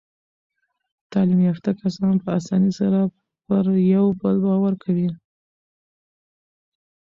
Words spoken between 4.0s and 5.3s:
بل باور کوي.